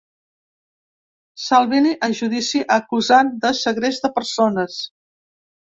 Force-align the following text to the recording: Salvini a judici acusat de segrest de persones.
Salvini 1.47 1.91
a 2.09 2.09
judici 2.21 2.63
acusat 2.79 3.31
de 3.47 3.55
segrest 3.61 4.09
de 4.09 4.13
persones. 4.19 4.83